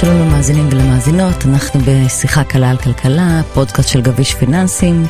[0.00, 5.04] שלום למאזינים ולמאזינות, אנחנו בשיחה קלה על כלכלה, פודקאסט של גביש פיננסים.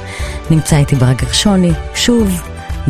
[0.51, 2.43] נמצא איתי ברק גרשוני, שוב,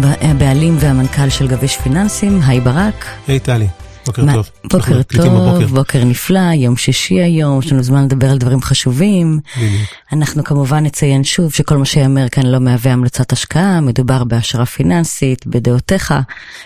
[0.03, 3.05] הבעלים והמנכ"ל של גביש פיננסים, היי ברק.
[3.29, 3.67] היי טלי.
[4.07, 4.51] בוקר מה, טוב.
[4.73, 5.67] בוקר טוב, בבוקר.
[5.67, 9.41] בוקר נפלא, יום שישי היום, יש לנו זמן לדבר על דברים חשובים.
[9.57, 9.83] בדיוק.
[10.13, 15.47] אנחנו כמובן נציין שוב שכל מה שיאמר כאן לא מהווה המלצת השקעה, מדובר בהשערה פיננסית,
[15.47, 16.15] בדעותיך,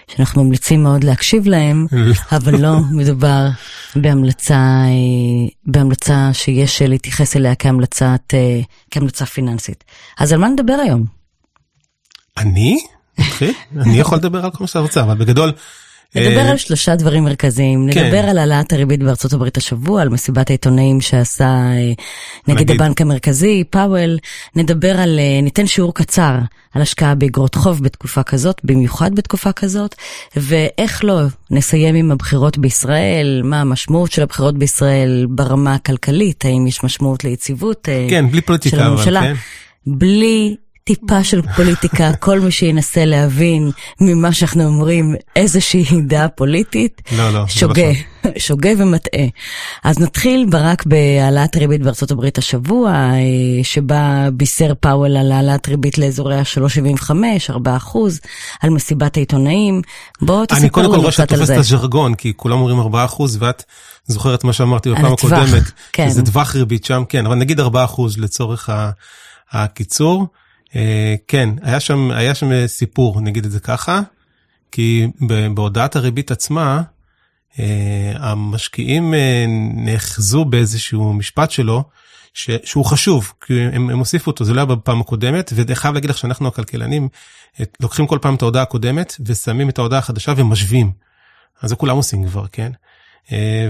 [0.09, 1.87] שאנחנו ממליצים מאוד להקשיב להם,
[2.37, 3.48] אבל לא מדובר
[3.97, 9.84] בהמלצה, אה, בהמלצה שיש להתייחס אליה כהמלצת, אה, כהמלצה פיננסית.
[10.19, 11.05] אז על מה נדבר היום?
[12.38, 12.78] אני?
[13.77, 15.52] אני יכול לדבר על כל מה שאתה רוצה, אבל בגדול...
[16.14, 17.88] נדבר אה, על שלושה דברים מרכזיים.
[17.92, 18.05] כן.
[18.05, 21.92] נדבר על העלאת הריבית בארצות הברית השבוע, על מסיבת העיתונאים שעשה אה,
[22.48, 24.19] נגד הבנק המרכזי, פאוול.
[24.56, 26.38] נדבר על, אה, ניתן שיעור קצר
[26.74, 29.95] על השקעה באגרות חוב בתקופה כזאת, במיוחד בתקופה כזאת,
[30.36, 36.84] ואיך לא, נסיים עם הבחירות בישראל, מה המשמעות של הבחירות בישראל ברמה הכלכלית, האם יש
[36.84, 39.20] משמעות ליציבות כן, בלי פוליטיקה, של הממשלה.
[39.20, 39.34] אבל כן.
[39.86, 47.31] בלי טיפה של פוליטיקה, כל מי שינסה להבין ממה שאנחנו אומרים איזושהי דעה פוליטית, לא,
[47.31, 47.89] לא, שוגה,
[48.25, 49.27] לא שוגה ומטעה.
[49.84, 53.19] אז נתחיל ברק בהעלאת ריבית בארצות הברית השבוע, אה,
[53.62, 57.11] שבה בישר פאוול על העלאת ריבית לאזורי ה-3.75,
[57.50, 58.20] 4 אחוז,
[58.61, 59.83] על מסיבת העיתונאים.
[60.22, 60.62] בוא תספר לנו קצת על זה.
[60.62, 63.65] אני קודם כל רואה שאת תופסת את הז'רגון, כי כולם אומרים 4 אחוז, ואת
[64.06, 65.62] זוכרת מה שאמרתי בפעם הקודמת.
[65.92, 66.09] כן.
[66.09, 68.70] זה טווח ריבית שם, כן, אבל נגיד 4 אחוז לצורך
[69.53, 70.27] הקיצור.
[70.76, 74.00] אה, כן, היה שם, היה שם סיפור, נגיד את זה ככה,
[74.72, 75.06] כי
[75.54, 76.82] בהודעת הריבית עצמה,
[77.58, 81.84] אה, המשקיעים אה, נאחזו באיזשהו משפט שלו,
[82.34, 85.94] ש, שהוא חשוב, כי הם, הם הוסיפו אותו, זה לא היה בפעם הקודמת, ואני חייב
[85.94, 87.08] להגיד לך שאנחנו הכלכלנים,
[87.80, 90.92] לוקחים כל פעם את ההודעה הקודמת, ושמים את ההודעה החדשה ומשווים.
[91.62, 92.72] אז זה כולם עושים כבר, כן?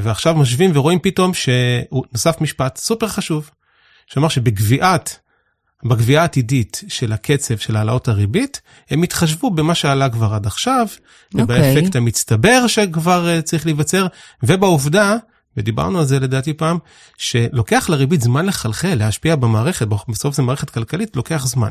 [0.02, 3.50] ועכשיו משווים ורואים פתאום שנוסף משפט סופר חשוב,
[4.06, 5.20] שאומר שבגביעת
[5.84, 8.60] בגבייה העתידית של הקצב של העלאות הריבית,
[8.90, 11.42] הם התחשבו במה שעלה כבר עד עכשיו, okay.
[11.42, 12.00] ובאפקט אוקיי.
[12.00, 14.06] המצטבר שכבר uh, צריך להיווצר,
[14.42, 15.16] ובעובדה,
[15.56, 16.78] ודיברנו על זה לדעתי פעם,
[17.18, 21.70] שלוקח לריבית זמן לחלחל, להשפיע במערכת, בסוף זה מערכת כלכלית, לוקח זמן.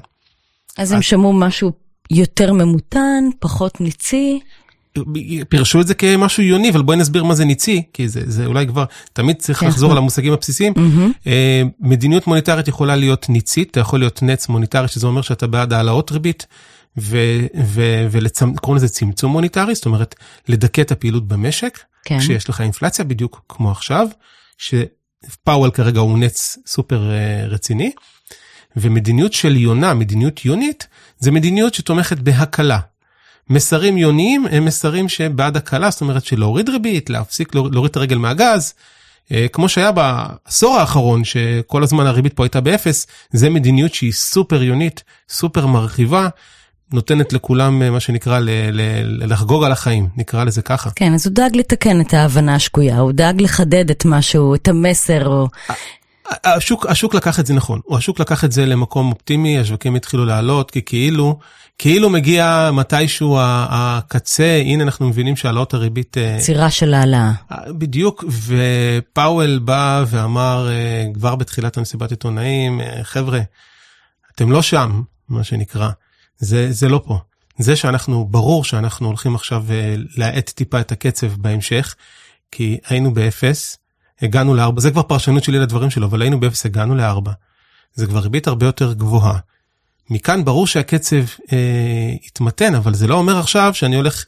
[0.78, 1.72] אז הם שמעו משהו
[2.12, 4.40] יותר ממותן, פחות ניצי?
[5.50, 8.67] פירשו את זה כמשהו יוני, אבל בואי נסביר מה זה ניצי, כי זה, זה אולי
[8.67, 9.67] כבר, תמיד צריך כן.
[9.67, 10.73] לחזור על המושגים הבסיסיים.
[10.73, 11.29] Mm-hmm.
[11.79, 16.11] מדיניות מוניטרית יכולה להיות ניצית, אתה יכול להיות נץ מוניטרי, שזה אומר שאתה בעד העלאות
[16.11, 16.47] ריבית,
[16.97, 20.16] וקוראים לזה צמצום מוניטרי, זאת אומרת,
[20.47, 22.19] לדכא את הפעילות במשק, כן.
[22.19, 24.07] כשיש לך אינפלציה בדיוק כמו עכשיו,
[24.57, 27.91] שפאוול כרגע הוא נץ סופר אה, רציני,
[28.75, 30.88] ומדיניות של יונה, מדיניות יונית,
[31.19, 32.79] זה מדיניות שתומכת בהקלה.
[33.50, 38.74] מסרים יוניים הם מסרים שבעד הקלה, זאת אומרת שלהוריד ריבית, להפסיק להוריד את הרגל מהגז,
[39.32, 44.64] אה, כמו שהיה בעשור האחרון, שכל הזמן הריבית פה הייתה באפס, זה מדיניות שהיא סופר
[44.64, 46.28] יונית, סופר מרחיבה,
[46.94, 50.90] נותנת לכולם אה, מה שנקרא ל- ל- לחגוג על החיים, נקרא לזה ככה.
[50.96, 55.28] כן, אז הוא דאג לתקן את ההבנה השגויה, הוא דאג לחדד את משהו, את המסר.
[55.28, 55.48] או...
[56.44, 60.72] השוק, השוק לקח את זה נכון, השוק לקח את זה למקום אופטימי, השווקים התחילו לעלות,
[60.72, 61.40] כי כאילו,
[61.78, 66.18] כאילו מגיע מתישהו הקצה, הנה אנחנו מבינים שהעלאות הריבית...
[66.18, 67.31] אה, צירה של העלאה.
[67.51, 73.39] אה, בדיוק, ופאוול בא ואמר אה, כבר בתחילת המסיבת עיתונאים, חבר'ה,
[74.35, 75.89] אתם לא שם, מה שנקרא,
[76.38, 77.19] זה, זה לא פה.
[77.57, 79.63] זה שאנחנו, ברור שאנחנו הולכים עכשיו
[80.18, 81.95] להאט טיפה את הקצב בהמשך,
[82.51, 83.78] כי היינו באפס,
[84.22, 87.31] הגענו לארבע, זה כבר פרשנות שלי לדברים שלו, אבל היינו באפס, הגענו לארבע.
[87.94, 89.40] זה כבר ריבית הרבה יותר גבוהה.
[90.09, 94.25] מכאן ברור שהקצב אה, יתמתן, אבל זה לא אומר עכשיו שאני הולך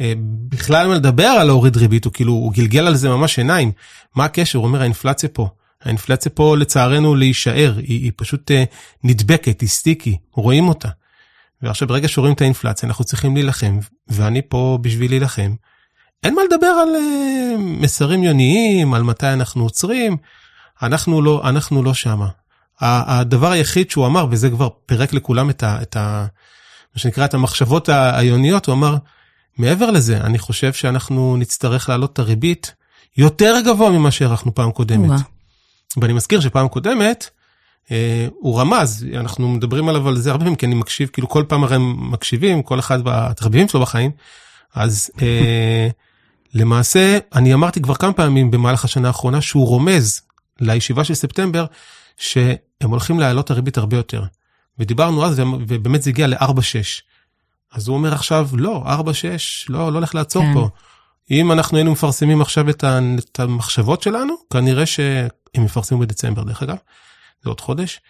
[0.00, 0.12] אה,
[0.48, 3.72] בכלל לדבר על להוריד ריבית, הוא כאילו, הוא גלגל על זה ממש עיניים.
[4.14, 4.58] מה הקשר?
[4.58, 5.48] הוא אומר, האינפלציה פה.
[5.82, 8.64] האינפלציה פה לצערנו להישאר, היא, היא פשוט אה,
[9.04, 10.88] נדבקת, היא sticky, רואים אותה.
[11.62, 13.78] ועכשיו ברגע שרואים את האינפלציה אנחנו צריכים להילחם,
[14.08, 15.54] ואני פה בשביל להילחם.
[16.22, 20.16] אין מה לדבר על uh, מסרים יוניים, על מתי אנחנו עוצרים,
[20.82, 22.28] אנחנו לא, אנחנו לא שמה.
[22.80, 25.82] הדבר היחיד שהוא אמר, וזה כבר פירק לכולם את ה...
[25.82, 26.26] את ה
[26.94, 28.96] מה שנקרא את המחשבות היוניות, הוא אמר,
[29.58, 32.74] מעבר לזה, אני חושב שאנחנו נצטרך להעלות את הריבית
[33.16, 35.10] יותר גבוה ממה שהערכנו פעם קודמת.
[35.96, 37.30] ואני מזכיר שפעם קודמת,
[37.90, 41.44] אה, הוא רמז, אנחנו מדברים עליו על זה הרבה פעמים, כי אני מקשיב, כאילו כל
[41.48, 44.10] פעם הרי מקשיבים, כל אחד בתחביבים שלו בחיים,
[44.74, 45.88] אז אה,
[46.54, 50.20] למעשה, אני אמרתי כבר כמה פעמים במהלך השנה האחרונה שהוא רומז
[50.60, 51.64] לישיבה של ספטמבר,
[52.16, 54.24] שהם הולכים להעלות הריבית הרבה יותר.
[54.78, 57.02] ודיברנו אז, ובאמת זה הגיע ל-4-6.
[57.72, 58.88] אז הוא אומר עכשיו, לא, 4-6,
[59.68, 60.54] לא, לא הולך לעצור כן.
[60.54, 60.68] פה.
[61.30, 66.62] אם אנחנו היינו מפרסמים עכשיו את, ה, את המחשבות שלנו, כנראה שהם יפרסמו בדצמבר דרך
[66.62, 66.76] אגב,
[67.42, 68.00] זה עוד חודש,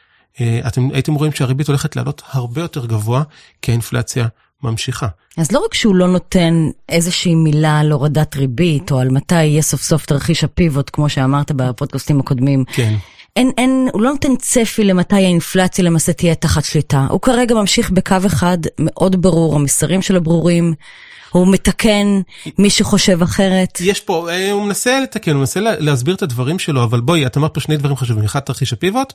[0.40, 3.22] אה, אתם הייתם רואים שהריבית הולכת לעלות הרבה יותר גבוה,
[3.62, 4.26] כי האינפלציה
[4.62, 5.06] ממשיכה.
[5.36, 9.62] אז לא רק שהוא לא נותן איזושהי מילה על הורדת ריבית, או על מתי יהיה
[9.62, 12.64] סוף סוף תרחיש הפיבוט, כמו שאמרת בפודקאסטים הקודמים.
[12.72, 12.94] כן.
[13.36, 17.06] אין, אין, הוא לא נותן צפי למתי האינפלציה למעשה תהיה תחת שליטה.
[17.10, 20.74] הוא כרגע ממשיך בקו אחד מאוד ברור, המסרים שלו ברורים.
[21.30, 22.20] הוא מתקן
[22.58, 23.78] מי שחושב אחרת.
[23.80, 27.36] יש פה, אה, הוא מנסה לתקן, הוא מנסה להסביר את הדברים שלו, אבל בואי, את
[27.36, 29.12] אמרת פה שני דברים חשובים, אחד תרחיש הפיבוט,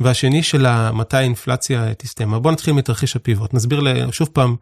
[0.00, 2.42] והשני של מתי האינפלציה תסתיים.
[2.42, 3.82] בוא נתחיל מתרחיש הפיבוט, נסביר
[4.12, 4.56] שוב פעם,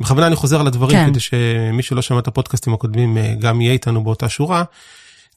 [0.00, 1.10] בכוונה אני חוזר על הדברים כן.
[1.10, 4.64] כדי שמי שלא שמע את הפודקאסטים הקודמים אה, גם יהיה איתנו באותה שורה.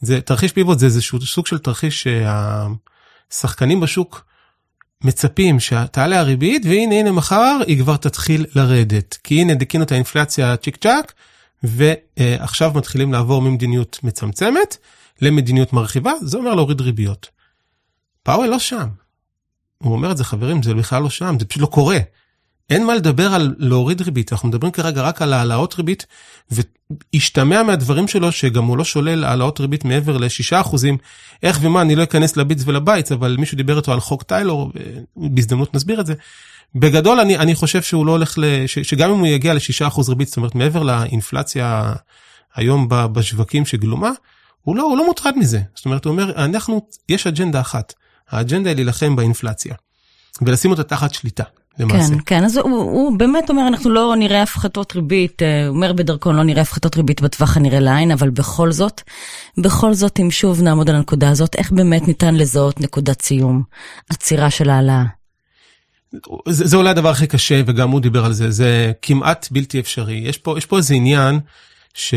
[0.01, 2.07] זה תרחיש פיבוט זה איזשהו סוג של תרחיש
[3.31, 4.25] שהשחקנים בשוק
[5.03, 10.57] מצפים שתעלה הריבית והנה הנה מחר היא כבר תתחיל לרדת כי הנה דיכינו את האינפלציה
[10.57, 11.13] צ'יק צ'אק
[11.63, 14.77] ועכשיו מתחילים לעבור ממדיניות מצמצמת
[15.21, 17.29] למדיניות מרחיבה זה אומר להוריד ריביות.
[18.23, 18.87] פאוול לא שם.
[19.81, 21.97] הוא אומר את זה חברים זה בכלל לא שם זה פשוט לא קורה.
[22.69, 26.05] אין מה לדבר על להוריד ריבית אנחנו מדברים כרגע רק על העלאות ריבית
[26.51, 30.97] והשתמע מהדברים שלו שגם הוא לא שולל העלאות ריבית מעבר ל-6 אחוזים
[31.43, 34.23] איך ומה אני לא אכנס ל bits ול bytes אבל מישהו דיבר איתו על חוק
[34.23, 34.71] טיילור
[35.15, 36.13] בהזדמנות נסביר את זה.
[36.75, 38.67] בגדול אני אני חושב שהוא לא הולך ל...
[38.67, 41.93] שגם אם הוא יגיע ל-6 אחוז ריבית זאת אומרת מעבר לאינפלציה
[42.55, 44.11] היום בשווקים שגלומה
[44.61, 47.93] הוא לא הוא לא מוטרד מזה זאת אומרת הוא אומר אנחנו יש אג'נדה אחת
[48.31, 49.75] האג'נדה היא להילחם באינפלציה
[50.41, 51.43] ולשים אותה תחת שליטה.
[51.79, 52.13] למעשה.
[52.13, 55.93] כן, כן, אז הוא, הוא באמת אומר, אנחנו לא נראה הפחתות ריבית, אה, הוא אומר
[55.93, 59.01] בדרכו, לא נראה הפחתות ריבית בטווח הנראה לעין, אבל בכל זאת,
[59.57, 63.63] בכל זאת, אם שוב נעמוד על הנקודה הזאת, איך באמת ניתן לזהות נקודת סיום,
[64.09, 65.03] עצירה של העלאה?
[66.47, 70.21] זה, זה אולי הדבר הכי קשה, וגם הוא דיבר על זה, זה כמעט בלתי אפשרי.
[70.25, 71.39] יש פה, יש פה איזה עניין,
[71.93, 72.13] ש...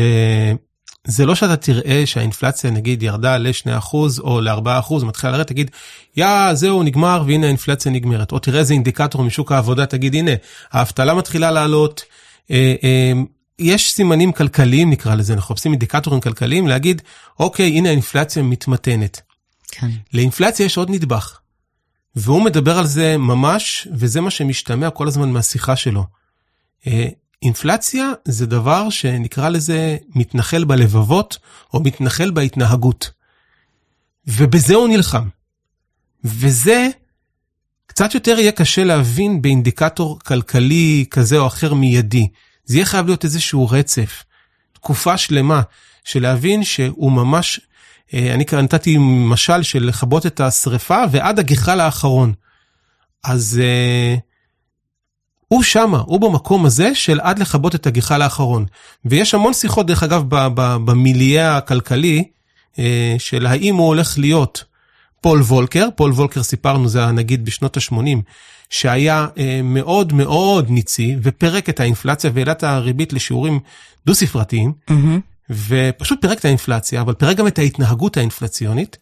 [1.05, 5.71] זה לא שאתה תראה שהאינפלציה נגיד ירדה ל-2% או ל-4%, מתחילה לרדת, תגיד,
[6.17, 8.31] יא, זהו, נגמר, והנה האינפלציה נגמרת.
[8.31, 10.31] או תראה איזה אינדיקטור משוק העבודה, תגיד, הנה,
[10.71, 12.03] האבטלה מתחילה לעלות.
[12.51, 13.13] אה, אה,
[13.59, 17.01] יש סימנים כלכליים נקרא לזה, אנחנו מחפשים אינדיקטורים כלכליים, להגיד,
[17.39, 19.21] אוקיי, הנה האינפלציה מתמתנת.
[19.71, 19.89] כן.
[20.13, 21.39] לאינפלציה יש עוד נדבך,
[22.15, 26.03] והוא מדבר על זה ממש, וזה מה שמשתמע כל הזמן מהשיחה שלו.
[27.45, 31.37] אינפלציה זה דבר שנקרא לזה מתנחל בלבבות
[31.73, 33.11] או מתנחל בהתנהגות.
[34.27, 35.27] ובזה הוא נלחם.
[36.23, 36.87] וזה
[37.87, 42.27] קצת יותר יהיה קשה להבין באינדיקטור כלכלי כזה או אחר מיידי.
[42.65, 44.23] זה יהיה חייב להיות איזשהו רצף,
[44.73, 45.61] תקופה שלמה,
[46.03, 47.59] של להבין שהוא ממש,
[48.13, 52.33] אה, אני כאן נתתי משל של לכבות את השריפה ועד הגחל האחרון.
[53.23, 54.19] אז אה,
[55.55, 58.65] הוא שמה, הוא במקום הזה של עד לכבות את הגחל האחרון.
[59.05, 60.23] ויש המון שיחות, דרך אגב,
[60.85, 62.23] במיליה הכלכלי,
[62.79, 64.63] אה, של האם הוא הולך להיות
[65.21, 67.97] פול וולקר, פול וולקר סיפרנו, זה הנגיד בשנות ה-80,
[68.69, 73.59] שהיה אה, מאוד מאוד ניצי, ופרק את האינפלציה והעלה את הריבית לשיעורים
[74.05, 75.53] דו-ספרתיים, אהמ.
[75.67, 78.97] ופשוט פירק את האינפלציה, אבל פירק גם את ההתנהגות האינפלציונית,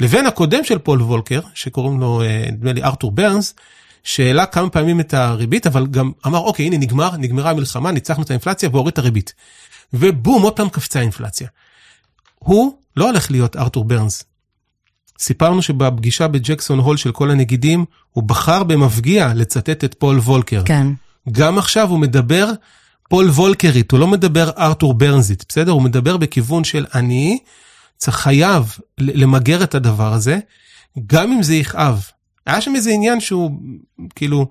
[0.00, 3.54] לבין הקודם של פול וולקר, שקוראים לו, אה, נדמה לי, ארתור ברנס,
[4.04, 8.30] שהעלה כמה פעמים את הריבית, אבל גם אמר, אוקיי, הנה נגמר, נגמרה המלחמה, ניצחנו את
[8.30, 9.34] האינפלציה והוריד את הריבית.
[9.92, 11.48] ובום, עוד פעם קפצה האינפלציה.
[12.38, 14.24] הוא לא הולך להיות ארתור ברנס.
[15.18, 20.62] סיפרנו שבפגישה בג'קסון הול של כל הנגידים, הוא בחר במפגיע לצטט את פול וולקר.
[20.64, 20.86] כן.
[21.32, 22.50] גם עכשיו הוא מדבר
[23.08, 25.72] פול וולקרית, הוא לא מדבר ארתור ברנזית, בסדר?
[25.72, 27.38] הוא מדבר בכיוון של אני
[27.96, 30.38] צריך חייב למגר את הדבר הזה,
[31.06, 32.10] גם אם זה יכאב.
[32.46, 33.50] היה שם איזה עניין שהוא
[34.14, 34.46] כאילו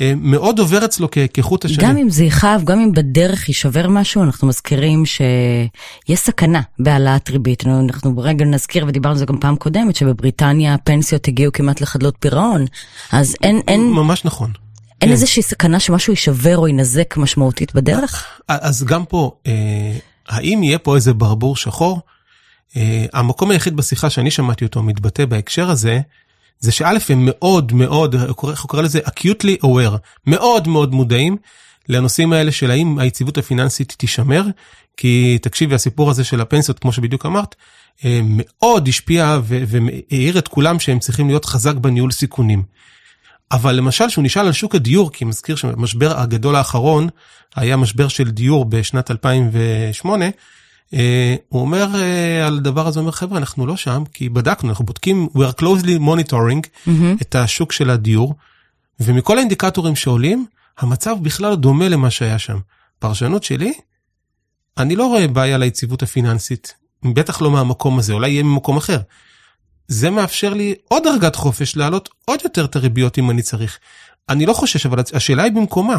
[0.00, 1.84] אה, מאוד עובר אצלו כחוט השני.
[1.84, 7.64] גם אם זה יכאב, גם אם בדרך יישבר משהו, אנחנו מזכירים שיש סכנה בהעלאת ריבית.
[7.66, 12.64] אנחנו ברגע נזכיר, ודיברנו על זה גם פעם קודמת, שבבריטניה הפנסיות הגיעו כמעט לחדלות פירעון,
[13.12, 13.60] אז אין...
[13.68, 14.50] אין ממש נכון.
[15.00, 15.12] אין כן.
[15.12, 18.40] איזושהי סכנה שמשהו יישבר או ינזק משמעותית בדרך?
[18.48, 19.96] אז גם פה, אה,
[20.28, 22.00] האם יהיה פה איזה ברבור שחור?
[22.76, 26.00] אה, המקום היחיד בשיחה שאני שמעתי אותו מתבטא בהקשר הזה,
[26.58, 29.96] זה שא' הם מאוד מאוד, איך הוא קורא לזה acutely aware,
[30.26, 31.36] מאוד מאוד מודעים
[31.88, 34.42] לנושאים האלה של האם היציבות הפיננסית תישמר,
[34.96, 37.54] כי תקשיבי הסיפור הזה של הפנסיות כמו שבדיוק אמרת,
[38.04, 42.62] אה, מאוד השפיע והעיר את כולם שהם צריכים להיות חזק בניהול סיכונים.
[43.52, 47.08] אבל למשל שהוא נשאל על שוק הדיור, כי מזכיר שהמשבר הגדול האחרון
[47.56, 50.30] היה משבר של דיור בשנת 2008, אה,
[51.48, 55.28] הוא אומר אה, על הדבר הזה, אומר חבר'ה אנחנו לא שם כי בדקנו אנחנו בודקים
[55.34, 57.22] we are closely monitoring mm-hmm.
[57.22, 58.34] את השוק של הדיור
[59.00, 60.46] ומכל האינדיקטורים שעולים
[60.78, 62.58] המצב בכלל דומה למה שהיה שם.
[62.98, 63.72] פרשנות שלי
[64.78, 66.74] אני לא רואה בעיה ליציבות הפיננסית,
[67.04, 68.98] בטח לא מהמקום הזה, אולי יהיה ממקום אחר.
[69.88, 73.78] זה מאפשר לי עוד דרגת חופש להעלות עוד יותר את הריביות אם אני צריך.
[74.28, 75.96] אני לא חושש, אבל השאלה היא במקומה.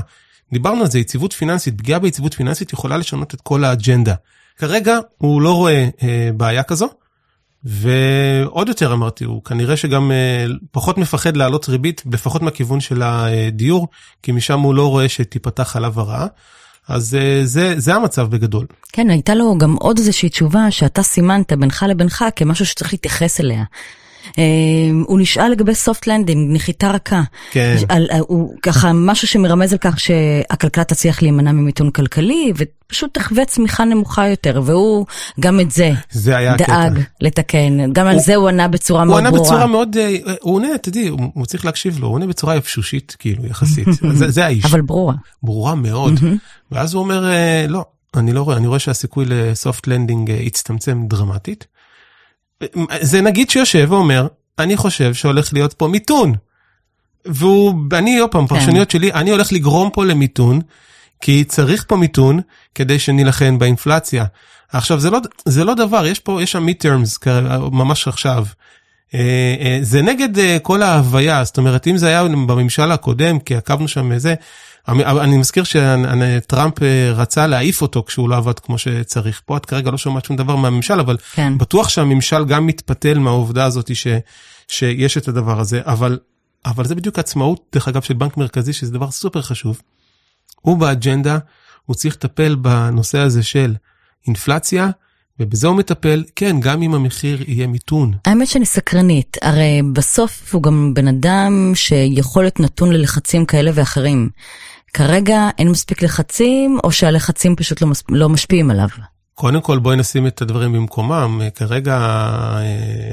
[0.54, 4.16] דיברנו על זה, יציבות פיננסית, פגיעה ביציבות פיננסית יכולה לשנות את כל האג'נדה.
[4.58, 6.90] כרגע הוא לא רואה אה, בעיה כזו,
[7.64, 13.88] ועוד יותר אמרתי, הוא כנראה שגם אה, פחות מפחד להעלות ריבית, לפחות מהכיוון של הדיור,
[14.24, 16.28] כי משם הוא לא רואה שתיפתח עליו הרעה.
[16.88, 18.66] אז אה, זה, זה המצב בגדול.
[18.92, 23.64] כן, הייתה לו גם עוד איזושהי תשובה שאתה סימנת בינך לבינך כמשהו שצריך להתייחס אליה.
[24.38, 27.22] אמ, הוא נשאל לגבי soft landing, נחיתה רכה.
[27.52, 27.76] כן.
[27.90, 33.86] על, הוא ככה משהו שמרמז על כך שהכלכלה תצליח להימנע ממיתון כלכלי, ופשוט תחווה צמיחה
[33.86, 35.06] נמוכה יותר, והוא
[35.40, 37.02] גם את זה, זה היה דאג הקטע.
[37.22, 37.94] לתקן.
[37.94, 39.44] גם הוא, על זה הוא ענה בצורה הוא מאוד ענה ברורה.
[39.44, 43.16] בצורה מאוד, אה, הוא עונה, תדעי, הוא, הוא צריך להקשיב לו, הוא עונה בצורה יבשושית,
[43.20, 43.88] כאילו, יחסית.
[44.20, 44.66] זה, זה האיש.
[44.66, 45.14] אבל ברורה.
[45.44, 46.14] ברורה מאוד.
[46.72, 47.86] ואז הוא אומר, אה, לא,
[48.18, 51.68] אני לא רואה, אני רואה שהסיכוי לסופט לנדינג אה, יצטמצם דרמטית.
[53.02, 54.28] זה נגיד שיושב ואומר,
[54.60, 56.34] אני חושב שהולך להיות פה מיתון.
[57.26, 60.62] והוא, אני, עוד פעם, פרשניות שלי, אני הולך לגרום פה למיתון,
[61.22, 62.40] כי צריך פה מיתון
[62.76, 64.26] כדי שנילחם באינפלציה.
[64.72, 67.30] עכשיו, זה לא, זה לא דבר, יש פה, יש שם midterms,
[67.72, 68.46] ממש עכשיו.
[69.14, 73.56] אה, אה, זה נגד אה, כל ההוויה, זאת אומרת, אם זה היה בממשל הקודם, כי
[73.56, 74.36] עקבנו שם זה,
[74.88, 76.74] אני מזכיר שטראמפ
[77.14, 79.42] רצה להעיף אותו כשהוא לא עבד כמו שצריך.
[79.46, 81.58] פה את כרגע לא שומעת שום דבר מהממשל, אבל כן.
[81.58, 84.08] בטוח שהממשל גם מתפתל מהעובדה הזאת ש,
[84.68, 86.20] שיש את הדבר הזה, אבל,
[86.66, 89.82] אבל זה בדיוק עצמאות, דרך אגב, של בנק מרכזי, שזה דבר סופר חשוב.
[90.62, 91.38] הוא באג'נדה,
[91.86, 93.76] הוא צריך לטפל בנושא הזה של
[94.28, 94.90] אינפלציה,
[95.40, 98.14] ובזה הוא מטפל, כן, גם אם המחיר יהיה מיתון.
[98.26, 104.30] האמת שאני סקרנית, הרי בסוף הוא גם בן אדם שיכול להיות נתון ללחצים כאלה ואחרים.
[104.96, 108.04] כרגע אין מספיק לחצים, או שהלחצים פשוט לא, מס...
[108.10, 108.88] לא משפיעים עליו?
[109.34, 111.42] קודם כל בואי נשים את הדברים במקומם.
[111.56, 112.20] כרגע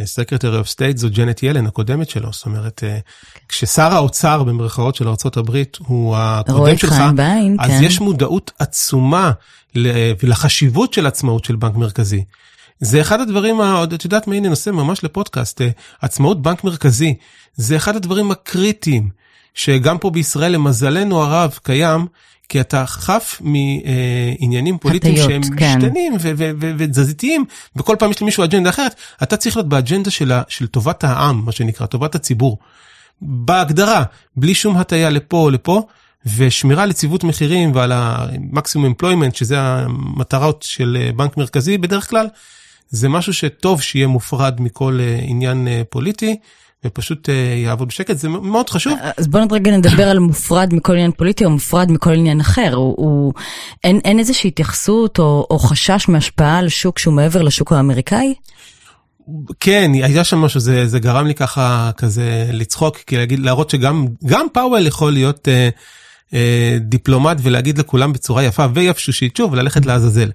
[0.04, 2.32] secretary of state זו ג'נט ילן, הקודמת שלו.
[2.32, 2.84] זאת אומרת,
[3.48, 7.80] כששר האוצר במרכאות של ארה"ב הוא הקודם שלך, בעין, אז כן.
[7.82, 9.32] יש מודעות עצומה
[10.22, 12.24] לחשיבות של עצמאות של בנק מרכזי.
[12.80, 13.60] זה אחד הדברים,
[13.94, 15.60] את יודעת מה, הנה נושא ממש לפודקאסט,
[16.00, 17.14] עצמאות בנק מרכזי,
[17.54, 19.21] זה אחד הדברים הקריטיים,
[19.54, 22.06] שגם פה בישראל למזלנו הרב קיים,
[22.48, 25.78] כי אתה חף מעניינים פוליטיים הטיות, שהם כן.
[25.78, 26.14] משתנים
[26.78, 27.44] ותזזיתיים,
[27.76, 31.52] וכל פעם יש למישהו אג'נדה אחרת, אתה צריך להיות באג'נדה של, של טובת העם, מה
[31.52, 32.58] שנקרא, טובת הציבור.
[33.20, 34.02] בהגדרה,
[34.36, 35.82] בלי שום הטיה לפה או לפה,
[36.36, 42.26] ושמירה על יציבות מחירים ועל המקסימום אמפלוימנט, שזה המטרות של אה, בנק מרכזי בדרך כלל,
[42.88, 46.36] זה משהו שטוב שיהיה מופרד מכל אה, עניין אה, פוליטי.
[46.86, 48.98] ופשוט אה, יעבוד בשקט, זה מאוד חשוב.
[49.16, 52.74] אז בואו רגע נדבר על מופרד מכל עניין פוליטי או מופרד מכל עניין אחר.
[52.74, 53.32] הוא, הוא,
[53.84, 58.34] אין, אין איזושהי התייחסות או, או חשש מהשפעה על שוק שהוא מעבר לשוק האמריקאי?
[59.60, 64.06] כן, היה שם משהו, זה, זה גרם לי ככה כזה לצחוק, כי להגיד, להראות שגם
[64.26, 65.68] גם פאוול יכול להיות אה,
[66.34, 70.30] אה, דיפלומט ולהגיד לכולם בצורה יפה ויבשושית, שוב, וללכת לעזאזל.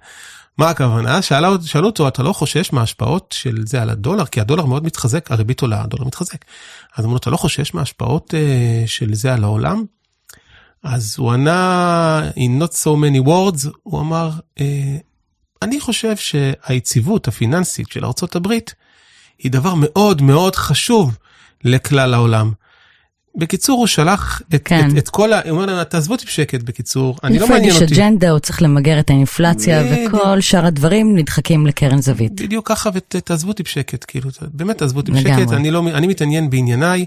[0.57, 1.21] מה הכוונה?
[1.21, 4.25] שאלה, שאלו אותו, אתה לא חושש מההשפעות של זה על הדולר?
[4.25, 6.45] כי הדולר מאוד מתחזק, הריבית עולה, הדולר מתחזק.
[6.95, 9.85] אז אמרו לו, אתה לא חושש מההשפעות אה, של זה על העולם?
[10.83, 14.97] אז הוא ענה, in not so many words, הוא אמר, אה,
[15.61, 18.51] אני חושב שהיציבות הפיננסית של ארה"ב
[19.37, 21.17] היא דבר מאוד מאוד חשוב
[21.63, 22.51] לכלל העולם.
[23.38, 24.89] בקיצור, הוא שלח את, כן.
[24.91, 25.41] את, את כל ה...
[25.41, 27.94] הוא אומר לנו, תעזבו אותי בשקט, בקיצור, אני לא מעניין יש אותי.
[27.94, 30.13] אג'נדה, הוא צריך למגר את האינפלציה, בדיוק.
[30.13, 32.41] וכל שאר הדברים נדחקים לקרן זווית.
[32.41, 35.12] בדיוק ככה, ותעזבו אותי בשקט, כאילו, באמת תעזבו אותי.
[35.12, 37.06] בשקט, אני, לא, אני מתעניין בענייניי.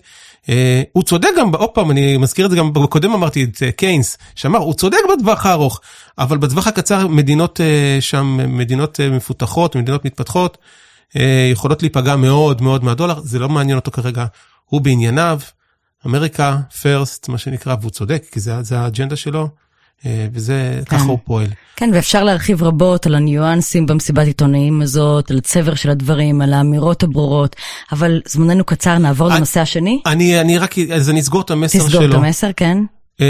[0.48, 3.72] אה, הוא צודק גם, עוד פעם, אני מזכיר את זה גם בקודם אמרתי את אה,
[3.72, 5.80] קיינס, שאמר, הוא צודק בטווח הארוך,
[6.18, 10.58] אבל בטווח הקצר מדינות אה, שם, מדינות אה, מפותחות, מדינות מתפתחות,
[11.16, 14.24] אה, יכולות להיפגע מאוד מאוד מהדולר, זה לא מעניין אותו כרגע,
[14.64, 15.40] הוא בענייניו,
[16.06, 19.48] אמריקה פרסט, מה שנקרא, והוא צודק, כי זה, זה האג'נדה שלו,
[20.06, 20.96] אה, וזה, כן.
[20.96, 21.46] ככה הוא פועל.
[21.76, 27.02] כן, ואפשר להרחיב רבות על הניואנסים במסיבת עיתונאים הזאת, על הצבר של הדברים, על האמירות
[27.02, 27.56] הברורות,
[27.92, 30.00] אבל זמננו קצר, נעבור אני- לנושא השני.
[30.06, 31.88] אני, אני רק, אז אני אסגור את המסר שלו.
[31.88, 32.78] תסגור את המסר, כן.
[33.20, 33.22] Uh,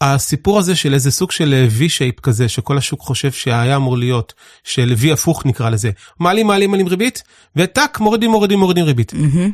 [0.00, 4.34] הסיפור הזה של איזה סוג של V-shape כזה, שכל השוק חושב שהיה אמור להיות,
[4.64, 7.22] של V הפוך נקרא לזה, מעלים מעלים מעלים ריבית,
[7.56, 9.12] וטאק מורידים מורידים מורידים ריבית.
[9.14, 9.50] מהמם.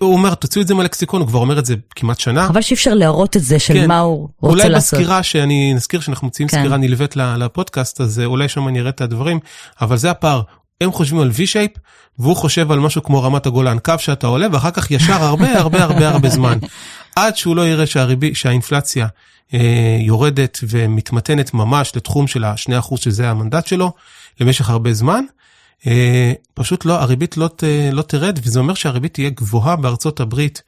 [0.00, 2.48] הוא אומר, תוציאו את זה מהלקסיקון, הוא כבר אומר את זה כמעט שנה.
[2.48, 3.88] חבל שאי אפשר להראות את זה של כן.
[3.88, 4.98] מה הוא רוצה אולי לעשות.
[4.98, 6.58] בסקירה שאני נזכיר שאנחנו מוציאים כן.
[6.58, 9.38] סקירה נלווית לפודקאסט אז אה, אולי שם אני אראה את הדברים
[9.80, 10.42] אבל זה הפער
[10.80, 11.78] הם חושבים על V-shape
[12.18, 15.84] והוא חושב על משהו כמו רמת הגולן קו שאתה עולה ואחר כך ישר הרבה הרבה
[15.84, 16.58] הרבה הרבה זמן.
[17.16, 19.06] עד שהוא לא יראה שהריבי, שהאינפלציה
[19.54, 23.92] אה, יורדת ומתמתנת ממש לתחום של ה-2% שזה המנדט שלו,
[24.40, 25.24] למשך הרבה זמן,
[26.54, 30.62] פשוט לא, הריבית לא, ת, לא תרד, וזה אומר שהריבית תהיה גבוהה בארצות הברית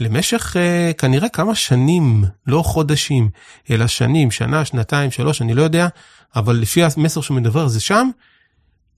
[0.00, 3.30] למשך אה, כנראה כמה שנים, לא חודשים,
[3.70, 5.88] אלא שנים, שנה, שנתיים, שלוש, אני לא יודע,
[6.36, 8.10] אבל לפי המסר שהוא מדבר זה שם,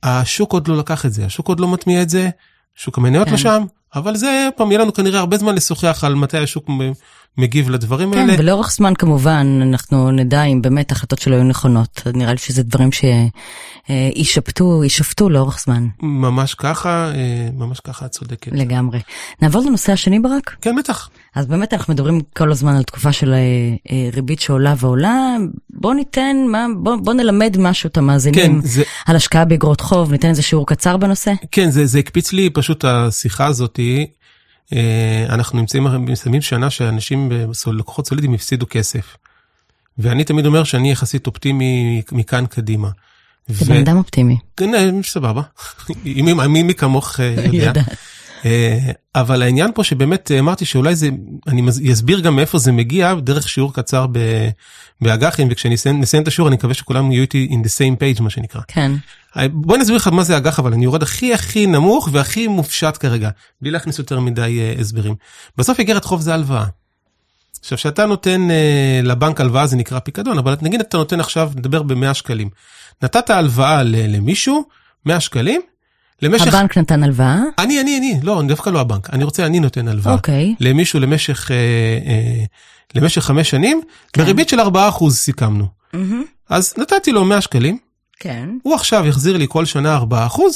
[0.03, 2.31] השוק עוד לא לקח את זה, השוק עוד לא מטמיע את זה,
[2.75, 3.33] שוק המניות כן.
[3.33, 6.69] לא שם, אבל זה פעם יהיה לנו כנראה הרבה זמן לשוחח על מתי השוק
[7.39, 8.35] מגיב לדברים כן, האלה.
[8.39, 12.03] ולאורך זמן כמובן אנחנו נדע אם באמת ההחלטות שלו היו נכונות.
[12.15, 12.91] נראה לי שזה דברים
[13.89, 18.53] שישפטו, יישפטו לאורך זמן, ממש ככה, אה, ממש ככה את צודקת.
[18.53, 19.01] לגמרי.
[19.43, 20.57] נעבור לנושא השני ברק?
[20.61, 21.11] כן, בטח.
[21.35, 23.39] אז באמת אנחנו מדברים כל הזמן על תקופה של אה,
[23.91, 25.37] אה, ריבית שעולה ועולה.
[25.71, 30.13] בוא ניתן, מה, בוא, בוא נלמד משהו את המאזינים כן, זה, על השקעה באגרות חוב,
[30.13, 31.33] ניתן איזה שיעור קצר בנושא.
[31.51, 34.07] כן, זה, זה הקפיץ לי פשוט השיחה הזאתי.
[34.73, 39.17] אה, אנחנו נמצאים, מסיימים שנה שאנשים, בסול- לקוחות סולידיים הפסידו כסף.
[39.99, 42.89] ואני תמיד אומר שאני יחסית אופטימי מכאן קדימה.
[43.47, 44.37] אתה בן אדם אופטימי.
[44.57, 45.43] כן, אה, סבבה.
[46.05, 47.83] מי, מי, מי כמוך אה, יודע.
[48.45, 48.79] אה,
[49.15, 51.09] אבל העניין פה שבאמת אה, אמרתי שאולי זה,
[51.47, 54.07] אני אסביר גם מאיפה זה מגיע דרך שיעור קצר
[55.01, 58.23] באג"חים, וכשאני אסיים נסיים את השיעור אני מקווה שכולם יהיו איתי in the same page
[58.23, 58.61] מה שנקרא.
[58.69, 58.93] כן,
[59.37, 62.97] אה, בוא נסביר לך מה זה אג"ח אבל אני יורד הכי הכי נמוך והכי מופשט
[63.01, 63.31] כרגע,
[63.63, 65.15] בלי להכניס יותר מדי הסברים.
[65.57, 66.65] בסוף איגרת חוב זה הלוואה.
[67.61, 71.83] עכשיו כשאתה נותן אה, לבנק הלוואה זה נקרא פיקדון, אבל נגיד אתה נותן עכשיו, נדבר
[71.83, 72.49] ב-100 שקלים.
[73.03, 74.65] נתת הלוואה למישהו,
[75.07, 75.61] 100 שקלים,
[76.23, 76.47] למשך...
[76.47, 80.15] הבנק נתן הלוואה, אני, אני, אני, לא, דווקא לא הבנק, אני רוצה, אני נותן הלוואה.
[80.15, 81.57] אוקיי, למישהו למשך, אה,
[82.07, 82.45] אה,
[82.95, 83.81] למשך חמש שנים,
[84.13, 84.23] כן.
[84.23, 84.65] בריבית של 4%
[85.11, 85.67] סיכמנו.
[85.93, 86.25] מהמם.
[86.49, 87.79] אז נתתי לו 100 שקלים,
[88.21, 90.05] כן, הוא עכשיו יחזיר לי כל שנה 4%,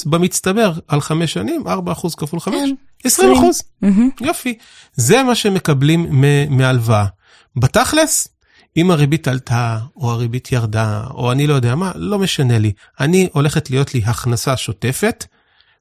[0.06, 1.70] במצטבר על חמש שנים, 4%
[2.16, 2.74] כפול 5, כן,
[3.04, 3.62] 20 אחוז.
[3.82, 4.10] מהמם.
[4.20, 4.58] יופי.
[4.94, 7.04] זה מה שמקבלים מ- מהלוואה.
[7.56, 8.28] בתכלס,
[8.76, 12.72] אם הריבית עלתה, או הריבית ירדה, או אני לא יודע מה, לא משנה לי.
[13.00, 15.24] אני הולכת להיות לי הכנסה שוטפת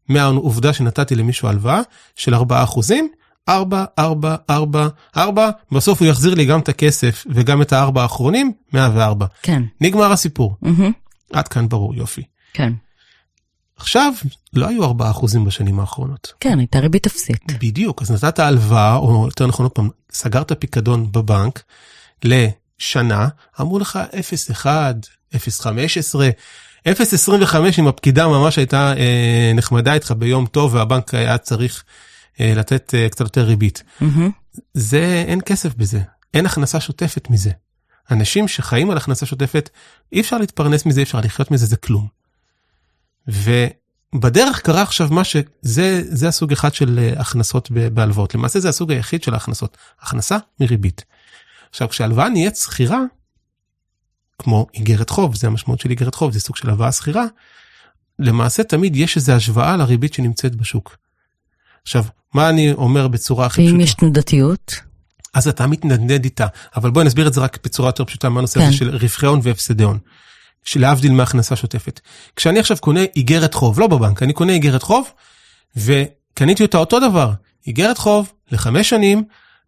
[0.10, 1.82] מהעובדה שנתתי למישהו הלוואה
[2.16, 3.10] של 4 אחוזים,
[3.50, 8.52] 4, 4, 4, 4, בסוף הוא יחזיר לי גם את הכסף וגם את הארבע האחרונים,
[8.74, 9.26] 104.
[9.42, 10.56] כן, נגמר הסיפור.
[10.62, 10.92] מהמם.
[11.34, 12.24] עד כאן ברור, יופי.
[12.54, 12.74] כן,
[13.78, 14.14] עכשיו,
[14.54, 16.34] לא היו 4 אחוזים בשנים האחרונות.
[16.40, 17.52] כן, הייתה ריבית אפסית.
[17.60, 21.64] בדיוק, אז נתת הלוואה, או יותר נכון עוד פעם, סגרת פיקדון בבנק
[22.24, 23.28] לשנה,
[23.62, 24.00] אמרו לך
[24.62, 24.66] 0.1,
[25.36, 25.68] 0.15,
[26.88, 31.84] 0.25 אם הפקידה ממש הייתה אה, נחמדה איתך ביום טוב והבנק היה צריך
[32.40, 33.84] אה, לתת אה, קצת יותר ריבית.
[34.02, 34.32] מהמם.
[34.74, 36.00] זה, אין כסף בזה,
[36.34, 37.52] אין הכנסה שוטפת מזה.
[38.12, 39.70] אנשים שחיים על הכנסה שוטפת,
[40.12, 42.08] אי אפשר להתפרנס מזה, אי אפשר לחיות מזה, זה כלום.
[43.28, 48.36] ובדרך קרה עכשיו מה שזה זה הסוג אחד של אה, הכנסות בהלוואות.
[48.36, 51.06] למעשה זה הסוג היחיד של ההכנסות, הכנסה מריבית.
[51.70, 53.00] עכשיו כשהלוואה נהיית שכירה,
[54.40, 57.26] כמו איגרת חוב, זה המשמעות של איגרת חוב, זה סוג של הלוואה שכירה,
[58.20, 60.98] למעשה תמיד יש איזו השוואה לריבית שנמצאת בשוק.
[61.84, 63.74] עכשיו, מה אני אומר בצורה הכי פשוטה?
[63.74, 64.76] ואם יש תנודתיות,
[65.34, 66.48] אז אתה מתנדנד איתה.
[66.76, 68.66] אבל בואי נסביר את זה רק בצורה יותר פשוטה, מה הנושא כן.
[68.66, 70.00] הזה של רווחי הון והפסדי הון.
[70.64, 72.00] שלהבדיל מהכנסה שוטפת.
[72.36, 75.12] כשאני עכשיו קונה איגרת חוב, לא בבנק, אני קונה איגרת חוב,
[75.76, 77.32] וקניתי אותה אותו דבר,
[77.68, 79.24] איגרת חוב לחמש שנים,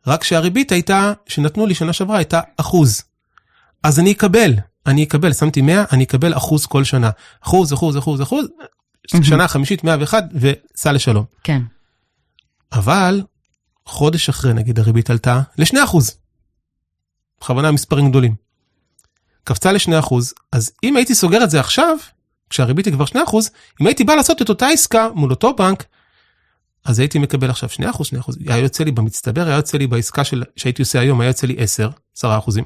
[0.08, 3.04] רק שהריבית הייתה, שנתנו לי שנה שעברה, הייתה אחוז.
[3.84, 4.54] אז אני אקבל,
[4.86, 7.10] אני אקבל, שמתי 100, אני אקבל אחוז כל שנה.
[7.42, 8.46] אחוז, אחוז, אחוז, אחוז,
[9.24, 11.26] שנה חמישית 101 וסע לשלום.
[11.44, 11.62] כן,
[12.72, 13.22] אבל
[13.86, 16.18] חודש אחרי נגיד הריבית עלתה ל-2 אחוז.
[17.42, 18.36] בכוונה מספרים גדולים.
[19.44, 21.98] קפצה ל-2 אחוז, אז אם הייתי סוגר את זה עכשיו,
[22.50, 23.50] כשהריבית היא כבר 2 אחוז,
[23.82, 25.86] אם הייתי בא לעשות את אותה עסקה מול אותו בנק,
[26.86, 29.88] אז הייתי מקבל עכשיו 2 אחוז, 2 אחוז, היה יוצא לי במצטבר, היה יוצא לי
[29.88, 32.64] בעסקה של, שהייתי עושה היום, היה יוצא לי 10, 10 אחוזים.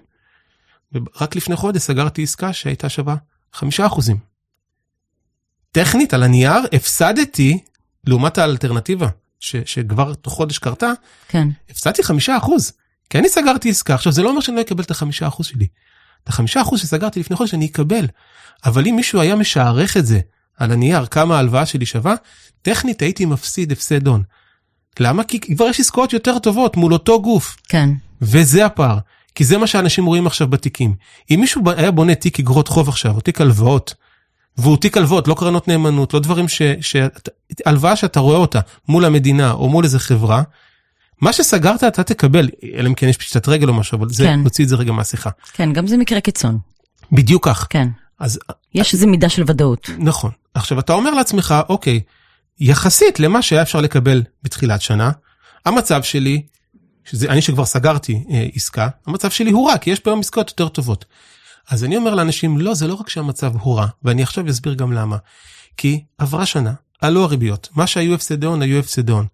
[0.93, 3.15] ורק לפני חודש סגרתי עסקה שהייתה שווה
[3.53, 4.17] 5 אחוזים.
[5.71, 7.59] טכנית, על הנייר, הפסדתי,
[8.07, 9.07] לעומת האלטרנטיבה,
[9.39, 10.91] ש, שכבר תוך חודש קרתה,
[11.27, 12.71] כן, הפסדתי חמישה אחוז.
[13.09, 13.95] כי אני סגרתי עסקה.
[13.95, 15.67] עכשיו זה לא אומר שאני לא אקבל את החמישה אחוז שלי.
[16.23, 18.07] את החמישה אחוז שסגרתי לפני חודש אני אקבל.
[18.65, 20.19] אבל אם מישהו היה משערך את זה
[20.57, 22.15] על הנייר כמה ההלוואה שלי שווה,
[22.61, 24.23] טכנית הייתי מפסיד הפסד הון.
[24.99, 25.23] למה?
[25.23, 27.57] כי כבר יש עסקאות יותר טובות מול אותו גוף.
[27.67, 27.89] כן,
[28.21, 28.97] וזה הפער.
[29.35, 30.95] כי זה מה שאנשים רואים עכשיו בתיקים.
[31.31, 33.93] אם מישהו היה בונה תיק אגרות חוב עכשיו, או תיק הלוואות,
[34.57, 36.61] והוא תיק הלוואות, לא קרנות נאמנות, לא דברים ש...
[36.81, 36.95] ש...
[37.65, 40.43] הלוואה שאתה רואה אותה מול המדינה או מול איזה חברה,
[41.21, 44.39] מה שסגרת אתה תקבל, אלא אם כן יש פשיטת רגל או משהו, אבל זה, כן.
[44.39, 45.29] נוציא את זה רגע מהשיחה.
[45.53, 46.59] כן, גם זה מקרה קיצון.
[47.11, 47.67] בדיוק כך.
[47.69, 47.87] כן,
[48.19, 48.39] אז
[48.75, 49.89] יש איזו מידה של ודאות.
[49.97, 50.31] נכון.
[50.53, 51.99] עכשיו אתה אומר לעצמך, אוקיי,
[52.59, 55.11] יחסית למה שהיה אפשר לקבל בתחילת שנה,
[55.65, 56.41] המצב שלי
[57.05, 60.49] שזה אני שכבר סגרתי אה, עסקה, המצב שלי הוא רע, כי יש פה היום עסקאות
[60.49, 61.05] יותר טובות.
[61.69, 64.93] אז אני אומר לאנשים, לא, זה לא רק שהמצב הוא רע, ואני עכשיו אסביר גם
[64.93, 65.17] למה.
[65.77, 69.25] כי עברה שנה, עלו הריביות, מה שהיו הפסדי הון היו הפסדי הון.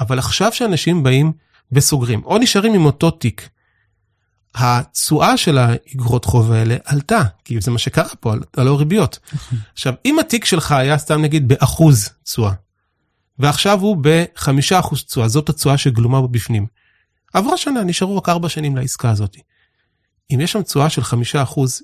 [0.00, 1.32] אבל עכשיו שאנשים באים
[1.72, 3.48] וסוגרים, או נשארים עם אותו תיק,
[4.54, 9.18] התשואה של האגרות חוב האלה עלתה, כי זה מה שקרה פה, עלו ריביות.
[9.72, 12.52] עכשיו, אם התיק שלך היה סתם נגיד באחוז תשואה,
[13.38, 16.66] ועכשיו הוא בחמישה אחוז תשואה, זאת התשואה שגלומה בו בפנים.
[17.32, 19.36] עברה שנה, נשארו רק ארבע שנים לעסקה הזאת.
[20.34, 21.82] אם יש שם תשואה של חמישה אחוז,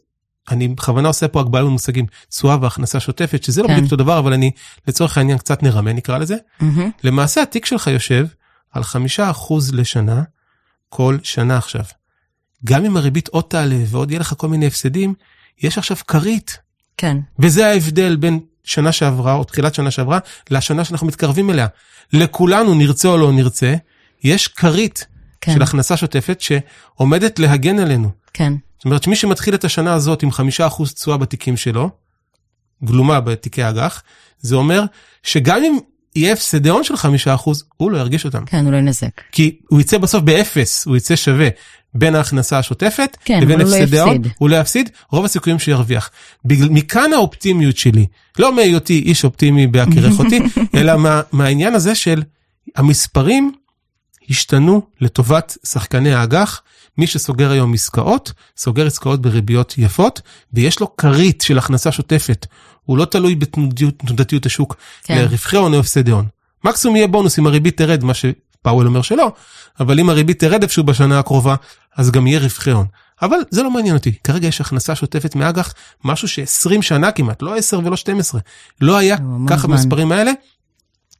[0.51, 3.73] אני בכוונה עושה פה הגבלה במושגים תשואה והכנסה שוטפת, שזה לא כן.
[3.73, 4.51] בדיוק אותו דבר, אבל אני
[4.89, 6.37] לצורך העניין קצת נרמה נקרא לזה.
[6.61, 6.65] Mm-hmm.
[7.05, 8.27] למעשה התיק שלך יושב
[8.73, 10.23] על חמישה אחוז לשנה,
[10.89, 11.85] כל שנה עכשיו.
[12.65, 15.15] גם אם הריבית עוד תעלה ועוד יהיה לך כל מיני הפסדים,
[15.63, 16.59] יש עכשיו כרית.
[16.97, 17.17] כן.
[17.39, 20.19] וזה ההבדל בין שנה שעברה או תחילת שנה שעברה
[20.51, 21.67] לשנה שאנחנו מתקרבים אליה.
[22.13, 23.75] לכולנו, נרצה או לא נרצה,
[24.25, 25.07] יש כרית
[25.49, 25.55] כן.
[25.55, 28.11] של הכנסה שוטפת שעומדת להגן עלינו.
[28.33, 28.53] כן.
[28.79, 31.91] זאת אומרת שמי שמתחיל את השנה הזאת עם חמישה אחוז תשואה בתיקים שלו,
[32.85, 34.03] גלומה בתיקי אג"ח,
[34.41, 34.85] זה אומר
[35.23, 35.79] שגם אם
[36.17, 38.45] יהיה הפסדי הון של חמישה אחוז, הוא לא ירגיש אותם.
[38.45, 39.21] כן, הוא לא ינזק.
[39.33, 41.49] כי הוא יצא בסוף באפס, הוא יצא שווה.
[41.95, 46.11] בין ההכנסה השוטפת כן, לבין הפסדי ההון, הוא לא יפסיד, רוב הסיכויים שירוויח.
[46.45, 48.07] בגלל, מכאן האופטימיות שלי,
[48.39, 50.41] לא מהיותי איש אופטימי בהכירך אותי,
[50.77, 52.23] אלא מה, מהעניין הזה של
[52.77, 53.53] המספרים
[54.31, 56.62] השתנו לטובת שחקני האג"ח.
[56.99, 60.21] מי שסוגר היום עסקאות, סוגר עסקאות בריביות יפות,
[60.53, 62.47] ויש לו כרית של הכנסה שוטפת.
[62.85, 65.19] הוא לא תלוי בתנודתיות השוק כן.
[65.19, 66.27] לרווחי הון או הפסדי הון.
[66.64, 69.33] מקסימום יהיה בונוס אם הריבית תרד, מה שפאוול אומר שלא,
[69.81, 71.55] אבל אם הריבית תרד איפשהו בשנה הקרובה,
[71.97, 72.87] אז גם יהיה רווחי הון.
[73.23, 77.57] אבל זה לא מעניין אותי, כרגע יש הכנסה שוטפת מאג"ח, משהו ש-20 שנה כמעט, לא
[77.57, 78.41] 10 ולא 12,
[78.81, 79.17] לא היה
[79.49, 80.33] ככה במספרים האלה.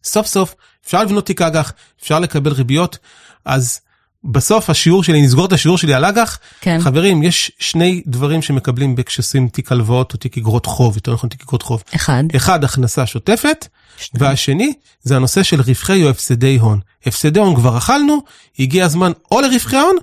[0.09, 0.55] סוף סוף
[0.87, 2.99] אפשר לבנות תיק אג"ח, אפשר לקבל ריביות,
[3.45, 3.81] אז
[4.25, 6.79] בסוף השיעור שלי, נסגור את השיעור שלי על אג"ח, כן.
[6.81, 11.43] חברים, יש שני דברים שמקבלים כשעושים תיק הלוואות או תיק אגרות חוב, יותר נכון תיק
[11.43, 11.83] אגרות חוב.
[11.95, 12.25] אחד.
[12.37, 14.21] אחד, הכנסה שוטפת, שני.
[14.21, 16.81] והשני, זה הנושא של רווחי או הפסדי הון.
[17.07, 18.19] הפסדי הון כבר אכלנו,
[18.59, 19.97] הגיע הזמן או לרווחי הון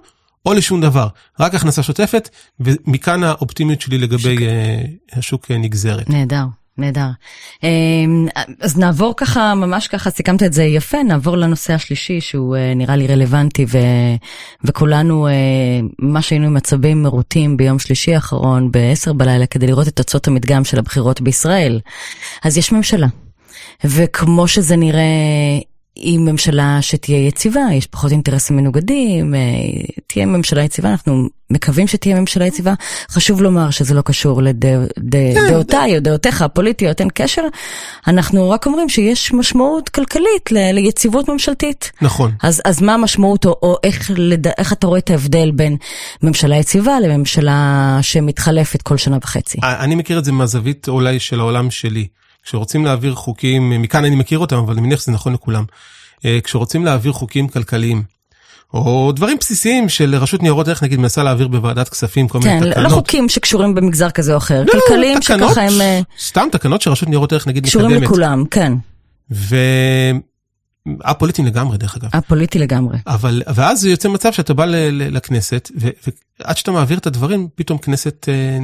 [0.45, 1.07] או לשום דבר,
[1.39, 6.09] רק הכנסה שוטפת, ומכאן האופטימיות שלי לגבי uh, השוק uh, נגזרת.
[6.09, 6.45] נהדר.
[6.77, 7.09] נהדר.
[7.63, 8.27] אמ,
[8.61, 12.95] אז נעבור ככה, ממש ככה, סיכמת את זה יפה, נעבור לנושא השלישי שהוא אה, נראה
[12.95, 13.77] לי רלוונטי ו,
[14.63, 15.27] וכולנו,
[15.99, 20.79] מה שהיינו מצבים מרוטים ביום שלישי האחרון ב-10 בלילה כדי לראות את תוצאות המדגם של
[20.79, 21.79] הבחירות בישראל.
[22.43, 23.07] אז יש ממשלה,
[23.83, 25.01] וכמו שזה נראה,
[25.95, 29.39] היא ממשלה שתהיה יציבה, יש פחות אינטרסים מנוגדים, אה,
[30.07, 32.73] תהיה ממשלה יציבה, אנחנו מקווים שתהיה ממשלה יציבה.
[33.09, 37.41] חשוב לומר שזה לא קשור לדעותיי כן, או דעותיך הפוליטיות, אין קשר.
[38.07, 41.91] אנחנו רק אומרים שיש משמעות כלכלית ליציבות ממשלתית.
[42.01, 42.31] נכון.
[42.43, 44.47] אז, אז מה המשמעות, או, או איך, לד...
[44.47, 45.77] איך אתה רואה את ההבדל בין
[46.23, 49.57] ממשלה יציבה לממשלה שמתחלפת כל שנה וחצי?
[49.63, 52.07] אני מכיר את זה מהזווית אולי של העולם שלי.
[52.45, 55.63] כשרוצים להעביר חוקים, מכאן אני מכיר אותם, אבל אני מניח שזה נכון לכולם.
[56.25, 58.03] אה, כשרוצים להעביר חוקים כלכליים,
[58.73, 62.59] או דברים בסיסיים של רשות ניירות ערך נגיד מנסה להעביר בוועדת כספים כל כן, מיני
[62.59, 62.75] תקנות.
[62.75, 65.81] כן, לא חוקים שקשורים במגזר כזה או אחר, לא, כלכליים תקנות, שככה הם...
[65.81, 68.03] אה, סתם תקנות שרשות ניירות ערך נגיד קשורים מקדמת.
[68.03, 68.73] קשורים לכולם, כן.
[69.31, 69.55] ו...
[71.03, 72.09] א-פוליטיים לגמרי דרך אגב.
[72.13, 72.97] א-פוליטי לגמרי.
[73.07, 77.77] אבל, ואז יוצא מצב שאתה בא ל- ל- לכנסת, ועד שאתה מעביר את הדברים, פתאום
[77.77, 78.57] כנסת אה,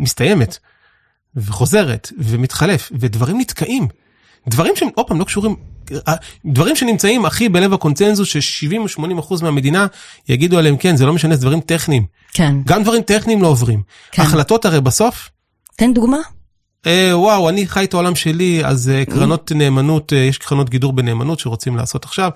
[0.00, 0.58] מסתיימת.
[1.36, 3.88] וחוזרת ומתחלף ודברים נתקעים.
[4.48, 5.56] דברים שהם עוד פעם לא קשורים,
[6.44, 9.86] דברים שנמצאים הכי בלב הקונצנזוס ש-70 או 80% מהמדינה
[10.28, 12.04] יגידו עליהם כן זה לא משנה זה דברים טכניים.
[12.32, 12.54] כן.
[12.66, 13.82] גם דברים טכניים לא עוברים.
[14.12, 14.22] כן.
[14.22, 15.30] החלטות הרי בסוף.
[15.76, 16.18] תן דוגמה.
[16.86, 20.92] אה, וואו אני חי את העולם שלי אז אה, קרנות נאמנות אה, יש קרנות גידור
[20.92, 22.30] בנאמנות שרוצים לעשות עכשיו.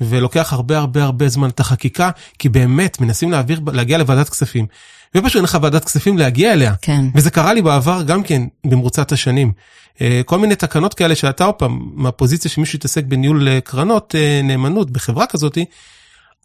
[0.00, 4.66] ולוקח הרבה הרבה הרבה זמן את החקיקה כי באמת מנסים להעביר להגיע לוועדת כספים.
[5.16, 6.74] ופשוט אין לך ועדת כספים להגיע אליה.
[6.82, 7.04] כן.
[7.14, 9.52] וזה קרה לי בעבר גם כן במרוצת השנים.
[10.00, 14.40] אה, כל מיני תקנות כאלה שאתה עוד פעם מהפוזיציה שמישהו יתעסק בניהול אה, קרנות אה,
[14.44, 15.64] נאמנות בחברה כזאתי.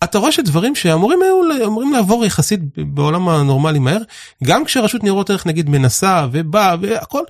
[0.04, 4.02] אתה רואה שדברים שאמורים היו אמורים לעבור יחסית בעולם הנורמלי מהר
[4.44, 7.24] גם כשרשות ניירות ערך נגיד מנסה ובאה והכל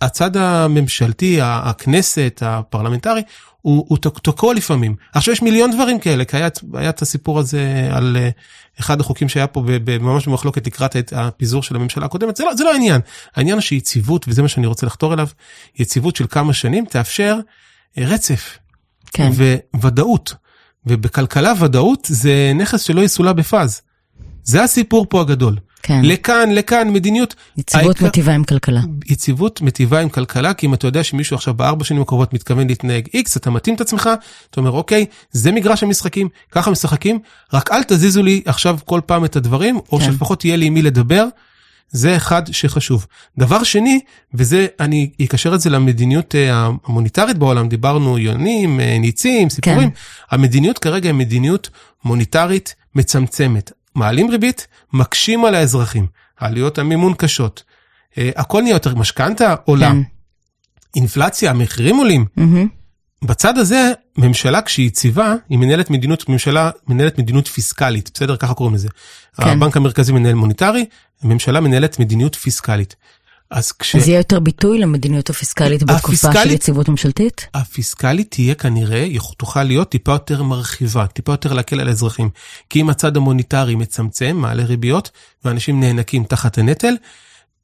[0.00, 3.22] הצד הממשלתי הכנסת הפרלמנטרי
[3.62, 4.94] הוא, הוא תוקע לפעמים.
[5.12, 9.28] עכשיו יש מיליון דברים כאלה, כי היה, היה את הסיפור הזה על uh, אחד החוקים
[9.28, 9.64] שהיה פה
[10.00, 13.00] ממש במחלוקת לקראת את הפיזור של הממשלה הקודמת, זה לא, זה לא העניין.
[13.36, 15.28] העניין הוא שיציבות, וזה מה שאני רוצה לחתור אליו,
[15.78, 18.58] יציבות של כמה שנים תאפשר uh, רצף.
[19.12, 19.30] כן.
[19.76, 20.34] וודאות.
[20.86, 23.80] ובכלכלה ודאות זה נכס שלא יסולא בפאז.
[24.42, 25.56] זה הסיפור פה הגדול.
[25.82, 26.00] כן.
[26.04, 27.34] לכאן, לכאן, מדיניות.
[27.58, 28.80] יציבות העיקר- מטיבה עם כלכלה.
[29.06, 33.08] יציבות מטיבה עם כלכלה, כי אם אתה יודע שמישהו עכשיו בארבע שנים הקרובות מתכוון להתנהג
[33.16, 34.10] X, אתה מתאים את עצמך,
[34.50, 37.18] אתה אומר, אוקיי, זה מגרש המשחקים, ככה משחקים,
[37.52, 40.04] רק אל תזיזו לי עכשיו כל פעם את הדברים, או כן.
[40.04, 41.24] שלפחות יהיה לי עם מי לדבר.
[41.94, 43.06] זה אחד שחשוב.
[43.38, 44.00] דבר שני,
[44.34, 49.96] וזה, אני אקשר את זה למדיניות אה, המוניטרית בעולם, דיברנו יונים, אה, ניצים, סיפורים, כן.
[50.30, 51.70] המדיניות כרגע היא מדיניות
[52.04, 53.72] מוניטרית מצמצמת.
[53.94, 57.62] מעלים ריבית, מקשים על האזרחים, עלויות המימון קשות.
[58.18, 60.02] אה, הכל נהיה יותר משכנתה עולה, כן.
[60.96, 62.26] אינפלציה, המחירים עולים.
[62.36, 62.68] מהמם.
[63.24, 68.36] בצד הזה, ממשלה כשהיא יציבה, היא מנהלת מדיניות, ממשלה מנהלת מדיניות פיסקלית, בסדר?
[68.36, 68.88] ככה קוראים לזה.
[69.36, 69.48] כן.
[69.48, 70.84] הבנק המרכזי מנהל מוניטרי,
[71.22, 72.96] הממשלה מנהלת מדיניות פיסקלית.
[73.52, 73.96] אז כש...
[73.96, 77.46] אז יהיה יותר ביטוי למדיניות הפיסקלית בתקופה של הפיסקלית- יציבות ממשלתית?
[77.54, 82.30] הפיסקלית תהיה כנראה, תוכל להיות טיפה יותר מרחיבה, טיפה יותר להקל על האזרחים.
[82.70, 85.10] כי אם הצד המוניטרי מצמצם, מעלה ריביות,
[85.44, 86.94] ואנשים נאנקים תחת הנטל,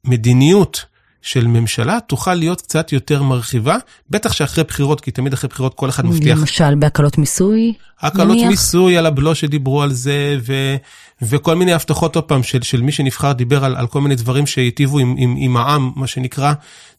[0.03, 0.85] מדיניות
[1.21, 3.77] של ממשלה תוכל להיות קצת יותר מרחיבה,
[4.09, 7.73] בטח שאחרי בחירות, כי תמיד אחרי בחירות כל אחד מבטיח למשל בהקלות מיסוי?
[8.01, 8.49] הקלות נניח?
[8.49, 10.75] מיסוי על הבלו שדיברו על זה, ו,
[11.21, 14.47] וכל מיני הבטחות עוד פעם של, של מי שנבחר דיבר על, על כל מיני דברים
[14.47, 16.53] שהיטיבו עם, עם, עם העם, מה שנקרא,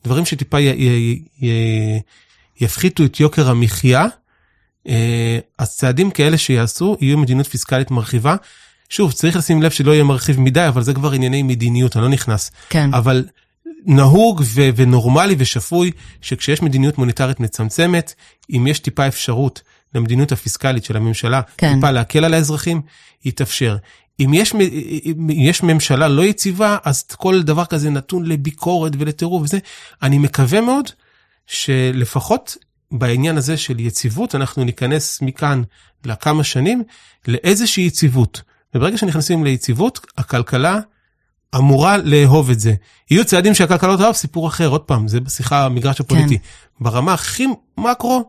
[0.04, 1.50] דברים שטיפה י, י, י,
[2.61, 4.06] יפחיתו את יוקר המחיה.
[4.88, 8.37] אה, אז צעדים כאלה שיעשו, יהיו מדיניות פיסקלית מרחיבה.
[8.88, 12.09] שוב, צריך לשים לב שלא יהיה מרחיב מדי, אבל זה כבר ענייני מדיניות, אני לא
[12.09, 12.50] נכנס.
[12.68, 12.94] כן.
[12.94, 13.24] אבל
[13.87, 15.90] נהוג ו- ונורמלי ושפוי
[16.21, 18.14] שכשיש מדיניות מוניטרית מצמצמת,
[18.51, 19.62] אם יש טיפה אפשרות
[19.95, 21.75] למדיניות הפיסקלית של הממשלה, כן.
[21.75, 22.83] טיפה להקל על האזרחים,
[23.25, 23.77] יתאפשר.
[24.21, 24.55] אם יש,
[25.05, 29.59] אם יש ממשלה לא יציבה, אז כל דבר כזה נתון לביקורת ולטירוף וזה.
[30.03, 30.85] אני מקווה מאוד
[31.47, 32.57] שלפחות
[32.93, 35.62] בעניין הזה של יציבות, אנחנו ניכנס מכאן
[36.05, 36.83] לכמה שנים
[37.29, 38.43] לאיזושהי יציבות.
[38.75, 40.81] וברגע שנכנסים ליציבות, הכלכלה
[41.57, 42.75] אמורה לאהוב את זה.
[43.11, 46.39] יהיו צעדים שהכלכלה לא תאהב, סיפור אחר, עוד פעם, זה בשיחה המגרש הפוליטי.
[46.81, 47.47] ברמה הכי
[47.79, 48.29] מקרו,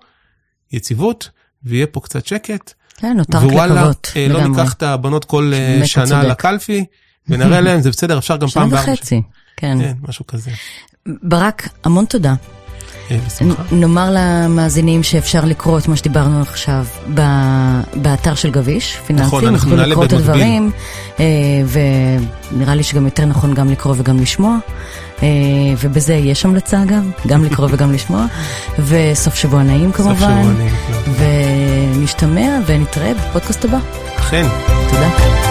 [0.71, 1.29] יציבות,
[1.63, 2.73] ויהיה פה קצת שקט.
[2.97, 4.11] כן, נותר רק ווואלה, לקוות.
[4.15, 4.61] אה, לא לגמרי.
[4.61, 6.27] ניקח את הבנות כל אה, שנה צודק.
[6.27, 6.85] לקלפי,
[7.27, 9.21] ונראה להם, זה בסדר, אפשר גם שנה פעם בארבע וחצי,
[9.57, 9.77] כן.
[9.81, 10.51] כן, משהו כזה.
[11.23, 12.33] ברק, המון תודה.
[13.11, 13.63] אה, בשמחה.
[13.71, 16.85] נאמר למאזינים שאפשר לקרוא את מה שדיברנו עכשיו
[17.95, 20.13] באתר של גביש, פיננסים, נכון, אנחנו נעלה לקרוא את.
[20.13, 20.71] הדברים,
[21.19, 21.25] אה,
[22.51, 24.57] ונראה לי שגם יותר נכון גם לקרוא וגם לשמוע,
[25.23, 25.27] אה,
[25.81, 28.25] ובזה יש המלצה אגב, גם לקרוא וגם לשמוע,
[28.79, 31.95] וסוף שבוע נעים סוף כמובן, שבוע נעים.
[31.97, 33.77] ונשתמע ונתראה בפודקאסט הבא.
[34.17, 34.45] אכן.
[34.89, 35.50] תודה.